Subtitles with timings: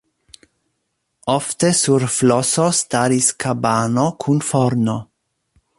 [1.33, 4.99] Ofte sur floso staris kabano kun forno.